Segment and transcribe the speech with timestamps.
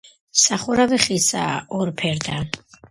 [0.43, 2.45] სახურავი ხისაა, ორფერდა.